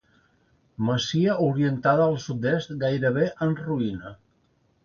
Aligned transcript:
Masia 0.87 1.35
orientada 1.49 2.07
al 2.13 2.17
sud-est 2.25 2.75
gairebé 2.85 3.29
en 3.49 3.55
ruïna. 3.63 4.19